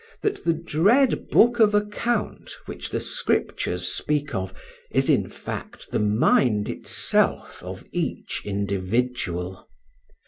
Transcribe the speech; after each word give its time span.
that 0.23 0.43
the 0.43 0.53
dread 0.53 1.27
book 1.27 1.59
of 1.59 1.75
account 1.75 2.53
which 2.65 2.89
the 2.89 2.99
Scriptures 2.99 3.87
speak 3.87 4.33
of 4.33 4.51
is 4.89 5.11
in 5.11 5.29
fact 5.29 5.91
the 5.91 5.99
mind 5.99 6.67
itself 6.69 7.61
of 7.61 7.85
each 7.91 8.41
individual. 8.43 9.67